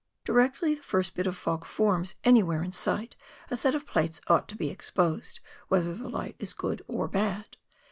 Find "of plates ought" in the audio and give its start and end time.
3.75-4.47